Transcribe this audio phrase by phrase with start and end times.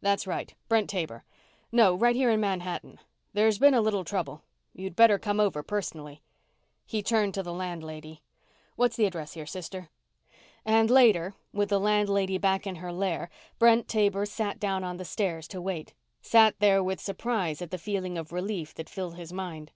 [0.00, 1.22] That's right, Brent Taber...
[1.70, 2.98] No, right, here in Manhattan.
[3.34, 4.42] There's been a little trouble.
[4.72, 6.24] You'd better come over personally."
[6.84, 8.20] He turned to the landlady.
[8.74, 9.88] "What's the address here, sister?"
[10.64, 13.30] And later, with the landlady back in her lair,
[13.60, 17.78] Brent Taber sat down on the stairs to wait; sat there with surprise at the
[17.78, 19.70] feeling of relief that filled his mind.